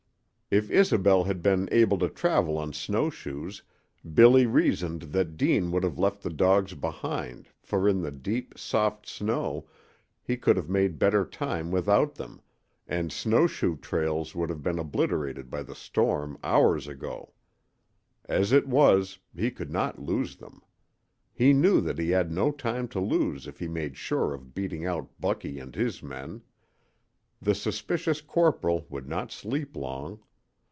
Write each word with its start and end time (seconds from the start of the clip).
If 0.53 0.69
Isobel 0.69 1.23
had 1.23 1.41
been 1.41 1.69
able 1.71 1.97
to 1.99 2.09
travel 2.09 2.57
on 2.57 2.73
snow 2.73 3.09
shoes 3.09 3.63
Billy 4.13 4.45
reasoned 4.45 5.03
that 5.13 5.37
Deane 5.37 5.71
would 5.71 5.83
have 5.83 5.97
left 5.97 6.23
the 6.23 6.29
dogs 6.29 6.73
behind, 6.73 7.47
for 7.61 7.87
in 7.87 8.01
the 8.01 8.11
deep, 8.11 8.57
soft 8.59 9.07
snow 9.07 9.69
he 10.21 10.35
could 10.35 10.57
have 10.57 10.67
made 10.67 10.99
better 10.99 11.23
time 11.25 11.71
without 11.71 12.15
them, 12.15 12.41
and 12.85 13.13
snow 13.13 13.47
shoe 13.47 13.77
trails 13.77 14.35
would 14.35 14.49
have 14.49 14.61
been 14.61 14.77
obliterated 14.77 15.49
by 15.49 15.63
the 15.63 15.73
storm 15.73 16.37
hours 16.43 16.85
ago. 16.85 17.31
As 18.25 18.51
it 18.51 18.67
was, 18.67 19.19
he 19.33 19.51
could 19.51 19.71
not 19.71 19.99
lose 20.01 20.35
them. 20.35 20.61
He 21.31 21.53
knew 21.53 21.79
that 21.79 21.97
he 21.97 22.09
had 22.09 22.29
no 22.29 22.51
time 22.51 22.89
to 22.89 22.99
lose 22.99 23.47
if 23.47 23.59
he 23.59 23.69
made 23.69 23.95
sure 23.95 24.33
of 24.33 24.53
beating 24.53 24.85
out 24.85 25.11
Bucky 25.17 25.59
and 25.59 25.73
his 25.73 26.03
men. 26.03 26.41
The 27.41 27.55
suspicious 27.55 28.19
corporal 28.19 28.85
would 28.89 29.07
not 29.07 29.31
sleep 29.31 29.77
long. 29.77 30.19